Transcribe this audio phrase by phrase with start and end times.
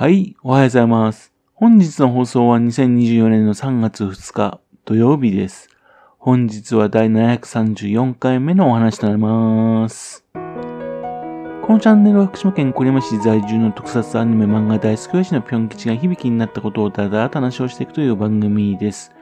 [0.00, 1.30] はい、おはようございます。
[1.52, 5.68] 本日の放送は2024年の3月2日土曜日です。
[6.16, 10.24] 本日は第734回目のお話となります。
[10.32, 19.12] このチャンネルは福島県郡山市在住の特撮アニメ漫画大好き親父のぴょん吉が響きになったことをだらだ話をしていくという番組です。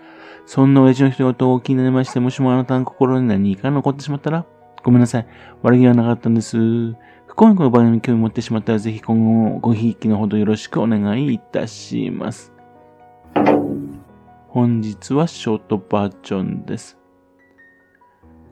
[0.47, 4.47] そんな親父の一言を気になりまして、もしもあなたの心に何か残ってしまったら、
[4.85, 5.27] ごめんなさい。
[5.63, 6.57] 悪気はなかったんです。
[7.39, 12.53] 不幸にこの番組に興味持ってしまったら、ぜひ今後もごひいきのほどよろしくお願いいたします。
[14.49, 16.99] 本日はショートバージョンです。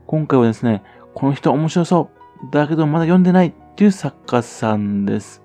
[0.06, 0.84] 今回はですね、
[1.16, 2.11] この人面白そ
[2.47, 5.42] うだけどまだ読んでないっていう作家さんです。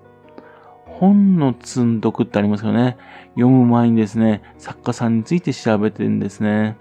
[0.86, 2.96] 本の積んどくってありますよね。
[3.30, 6.76] 読む前にですね、作家さんについて調べてるんですね。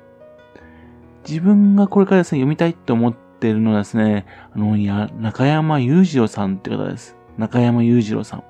[1.27, 7.17] 自分がこれからですね、読みたいと思っているのはですね、あの、や、中山裕次郎さんって方です。
[7.37, 8.43] 中山裕次郎さん。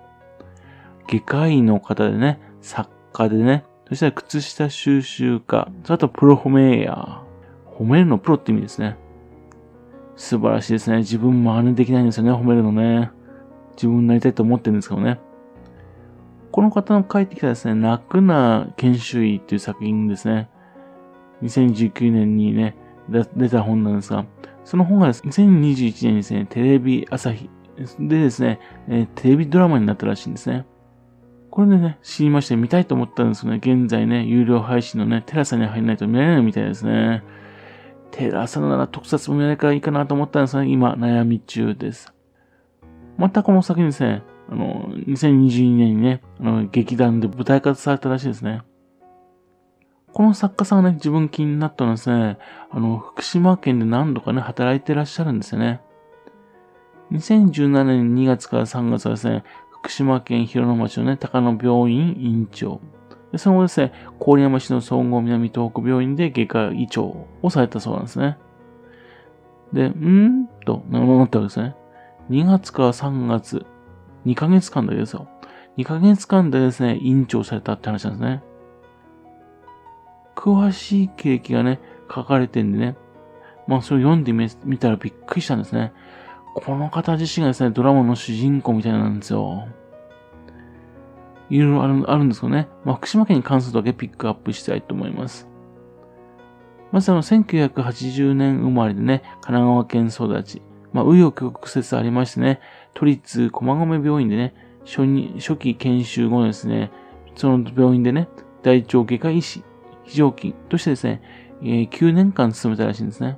[1.08, 7.32] 外科医の方でね、作家でね、そしたら靴下収集家、あとプロ褒めエアー。
[7.80, 8.98] 褒めるのプロって意味ですね。
[10.18, 10.98] 素晴らしいですね。
[10.98, 13.12] 自分真似できないんですよね、褒めるのね。
[13.76, 15.20] 自分になりたいと思ってるんですけどね。
[16.52, 20.50] この方の書いてきたですね、泣くな研修医っていう作品ですね。
[21.44, 22.76] 2019年にね、
[23.10, 24.26] 出た本なんですが、
[24.64, 27.50] その本がですね、2021年にですね、テレビ朝日
[28.00, 30.66] でですね、え、テレビドラマになったらしいんですね。
[31.50, 33.58] これでね、知りまして見たいと思ったんですよね。
[33.58, 37.24] 現在ね、有料配信のね、テラサに入らないと見られないみたいですね。
[38.12, 42.14] テラサなら特撮も見られるからいいかなと思ったんですが、今悩み中です。
[43.18, 48.62] またこの先にですね、あの、2022年にね、あの、劇団で舞台化されたらしいですね。
[50.14, 52.38] この作家さんがね、自分気になったのはですね、
[52.70, 55.82] あの、福島県で何度かね、働いてらっしゃるんですよね。
[57.12, 62.82] 2017年2月から3月はですね、福島県広野町のね、高野病院院長。
[63.32, 68.38] でその後ですね、郡山市の総合南東北病院で外科医長をされたそうなんですね。
[69.72, 71.76] で、んーと、思ったわけですね。
[72.30, 73.66] 2月から3月、
[74.26, 75.28] 2ヶ月間だけですよ。
[75.78, 78.44] 2ヶ月間でですね、院長されたって話なんですね。
[80.36, 81.80] 詳しい経歴がね、
[82.14, 82.96] 書かれてんでね。
[83.68, 85.94] まあ、それを読んでみたらびっくりしたんですね。
[86.54, 89.68] この方自身がですね、ドラマの主人公みたいなんですよ。
[91.50, 92.68] いろいろあるあるんですけどね。
[92.84, 95.48] まあ、福島県に関するだけピックアップしたいと思います。
[96.92, 100.62] まずあの、1980年生まれでね、神奈川県育ち。
[100.94, 102.60] まあ、紆余曲折ありましてね、
[102.94, 104.54] 都立駒込病院でね、
[104.86, 106.92] 初に初期研修後ですね、
[107.36, 108.28] その病院でね、
[108.62, 109.64] 大腸外科医師、
[110.04, 111.22] 非常勤としてですね、
[111.62, 113.38] えー、9年間勤めたらしいんですね。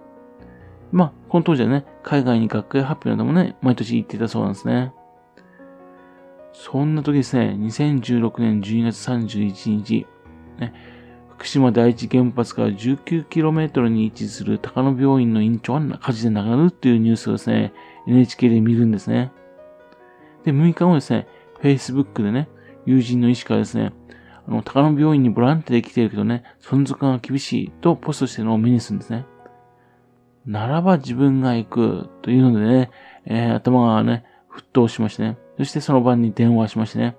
[0.91, 4.93] まあ、この当時はね、海外に学会発表などもね、毎年行っていたそうなんですね。
[6.53, 10.05] そんな時ですね、2016年12月31日、
[10.59, 10.73] ね、
[11.31, 17.73] 福島第一原発から 19km に位置する高野病院の院長が火事で亡くなるっていうニュースをですね、
[18.07, 19.31] NHK で見るんですね。
[20.45, 21.27] で、6日後ですね、
[21.61, 22.49] Facebook でね、
[22.85, 23.93] 友人の医師からですね、
[24.47, 29.25] あの、高野病院にボランティアで来ているけどね、存続が厳しいとポストしてるのを目にするんですね。
[30.45, 32.91] ならば自分が行くというのでね、
[33.25, 35.37] えー、頭がね、沸騰しましてね。
[35.57, 37.15] そしてその晩に電話しましてね。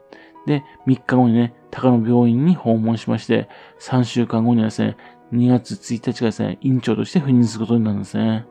[0.46, 3.48] で、3日後にね、高野病院に訪問しまして、
[3.80, 4.96] 3週間後にはですね、
[5.32, 8.46] 2月1日がですね、院長として赴任することになるんですね。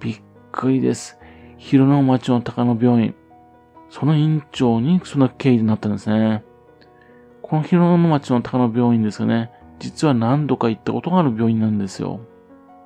[0.00, 0.20] びっ
[0.52, 1.18] くりです。
[1.58, 3.14] 広野町の高野病院。
[3.90, 6.44] その院長にその経緯になったんですね。
[7.42, 9.50] この広野町の高野病院ですよね。
[9.78, 12.20] 実は何度か行ったことがある病院なんですよ。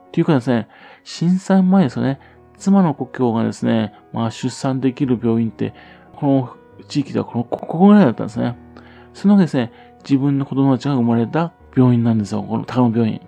[0.08, 0.68] っていうかですね、
[1.04, 2.18] 震災前ですよね、
[2.56, 5.74] 妻の故郷がですね、まあ出産できる病院って、
[6.16, 8.56] この地域ではこの、ここぐらいだったんですね。
[9.12, 9.72] そのわけですね、
[10.04, 13.20] 自分の子供たちが生まれた病院なんですよ、この高野病院。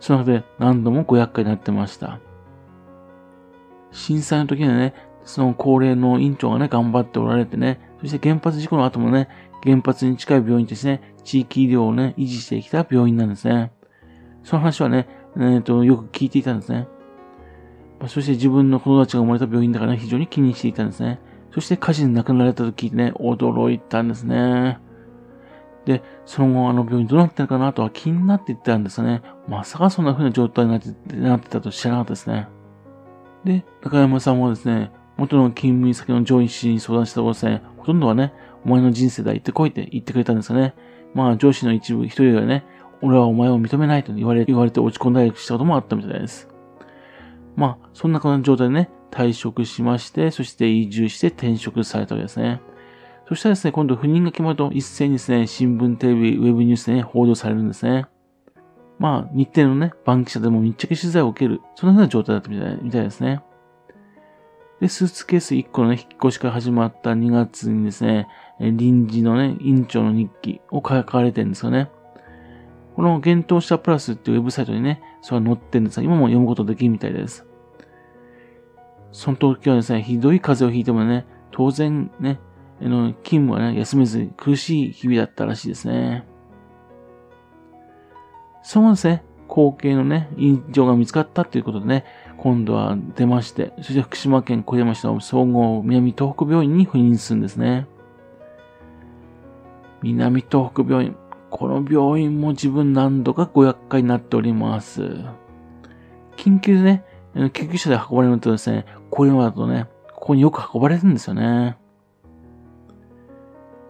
[0.00, 2.18] その中で何度もご厄介になってました。
[3.92, 4.94] 震災の時にはね、
[5.26, 9.28] その高齢の院長がね、頑張っておられてね、そして原発事故の後もね、
[9.62, 13.72] 原発に近い病院としてね、地域医療をね、維持してきた病院なんですね。
[14.44, 16.86] その話はね、えー、とよく聞いていたんですね。
[18.00, 21.18] まそして自分の子供たちが生まれた病院だから、ね、非常に気にしていたんですね。
[21.52, 24.78] そして火事で亡くなられたと聞いてね、驚いたんですね。
[25.86, 29.22] で、その後あの病院どうなってるかなとは気になっていったんですね。
[29.48, 32.48] まさかそんな風な状態になってなってたと知らなかったですね。
[33.44, 38.32] で、中山さんもですね、元の勤務先の上位氏に相談したところですね、ほとんどはね、
[38.64, 40.74] お前の人生だ、行ってこいって言ってくれたんですよね。
[41.14, 42.64] まあ上司の一部、一人がね、
[43.02, 46.48] 俺はお前を認めないと言われ、言われて落ち込んだりしたこともあったみたいです。
[47.56, 52.60] まあ、そんな感じの状態でね、退職しまして、そして移住して転職されたわけですね。
[53.28, 58.06] そしたらですね、今度不妊が決まると一斉にですね、新聞、テレビ、ウェブニュースでね、報道されるんですね。
[58.98, 63.40] まあ、日程のね、バンキシャでも密着取材を受ける、そんな風な状態だったみたいみたいですね。
[64.80, 68.28] で、スーツケース1個のね、引っ越しから始まった2月にですね、
[68.60, 71.90] 臨時のね、院長の日記を書かれてるんですよね。
[72.94, 77.46] この幻冬したプラスっていうウェブサイトにね、それが載ってるんですが、今も読むことできるみたいです。
[79.12, 82.38] その時はですね、ひどい風邪をひいてもね、当然ね、
[82.80, 86.26] あの、勤務はね、休めず苦しい日々だったらしいですね。
[88.62, 92.04] そのですね、後継のね、院長が見つかったということでね、
[92.38, 97.86] 今度は出まして、そして福島県小山市の総合南東北病院に赴任するんですね。
[100.02, 101.16] 南東北病院。
[101.50, 105.02] この病院も自分何度かご厄介になっております。
[106.36, 107.04] 緊急でね、
[107.52, 111.78] 救急車で運ばれるとですね、小山だとね、ここによく運ばれるんですよね。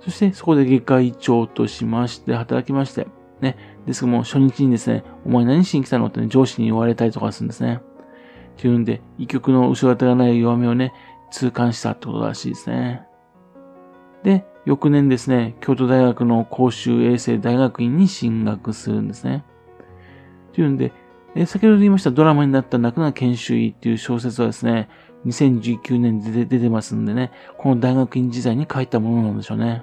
[0.00, 3.08] そしてそこで外科医長としまして働きまして、
[3.40, 3.56] ね、
[3.87, 7.81] ですけども初日にですね、お前何しに来たのってね、上司に言われたりとかするんですね。
[8.56, 10.94] っていうんで、医局の後ろ盾がない弱みをね、
[11.31, 13.03] 痛感したってことらしいですね。
[14.23, 19.44] で、翌年ですね、京都大学の公衆衛生大学院に進学するんですね。
[20.55, 20.93] というんで、
[21.35, 24.88] え先ほど言いましたドラマになった泣くな研修医っていう小説はですね、
[25.26, 29.82] 2019年で出てますんでね、この大学院時代に書いたものなんでしょうね。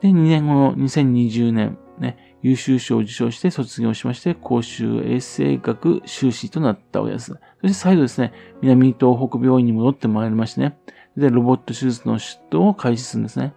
[0.00, 7.26] で、2年後の2020年、ね、優秀賞を受賞して卒業しまして、公衆衛生学修士となったわけです。
[7.60, 10.76] そして再度ですね、南東北病院に戻ってまいりましてね、
[11.16, 13.54] で、ロボット手術の出頭を開始するんですね。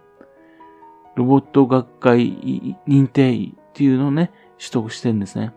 [1.16, 5.52] ロボット学会認定医っていうのをね、取得してるんですね。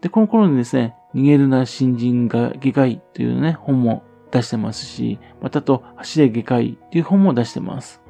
[0.00, 8.00] で、この頃にですね、逃げるな新人が外科医っていうね、本も出してますし、またと、走れ外科医っていう本も出してます。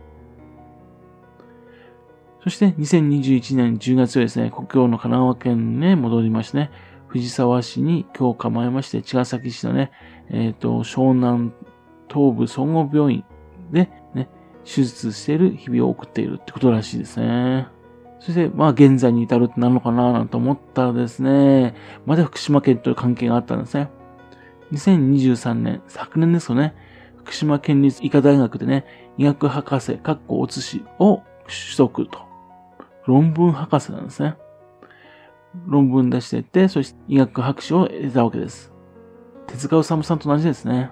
[2.43, 6.71] そして2021年10月はですね、国境の神奈川県に、戻りましてね、
[7.09, 9.91] 藤沢市に今日構えまして、茅ヶ崎市のね、
[10.31, 11.53] えっ、ー、と、湘南
[12.09, 13.25] 東部総合病院
[13.71, 14.29] でね、
[14.65, 17.67] 手術している日々を送っているってことらしいですね。
[18.21, 21.75] そして、まあ現在に至るってなるのかななんて思ったらですね、
[22.07, 23.91] まだ福島県という関係があったんですね。
[24.73, 26.75] 2023年、昨年ですよね、
[27.19, 28.87] 福島県立医科大学でね、
[29.19, 32.30] 医学博士、かっこお寿司を取得と。
[33.07, 34.37] 論文博士なんですね。
[35.67, 38.73] 論文出してって、そして医学博士を得たわけです。
[39.47, 40.91] 手塚治虫さんと同じですね。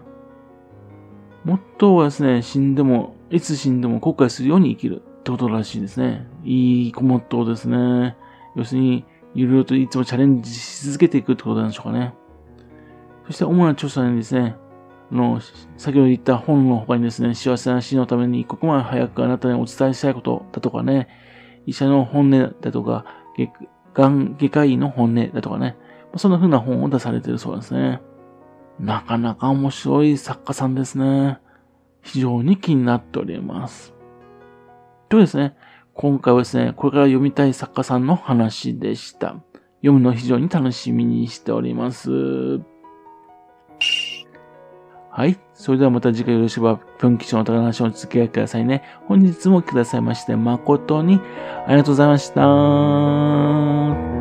[1.45, 6.27] モットーはですね、死んでも、いつ死んでも後悔するように生きるってことらしいですね。
[6.45, 8.17] いいモットーですね。
[8.57, 12.15] 要するに、いろいろといつもチャレンジし続けていくってことなんでしょうかね。
[13.27, 14.57] そして主な著者にですね、
[15.13, 15.41] の、
[15.77, 21.09] 先ほど言った本の他にですね、幸せな死のために一刻も早くあなたにお伝えしたいことだとかね、
[21.69, 23.05] 医者の本音だとか、
[23.93, 25.77] がん外科医の本音だとかね、
[26.17, 28.01] そんな風な本を出されているそうですね。
[28.81, 31.39] なかなか面白い作家さんですね。
[32.01, 33.93] 非常に気になっております。
[35.11, 35.57] とですね、
[35.93, 39.37] 今回はですね、これから読みたい作家さんの話でした。
[39.81, 42.61] 読むの非常に楽しみにしております。
[45.19, 45.37] はい。
[45.53, 48.85] それではまた次回よろしければ、ぴょん吉のお宝話をお付き合いくださいね。
[49.09, 51.19] 本日もくださいまして、誠に
[51.67, 54.18] ありがとうございました。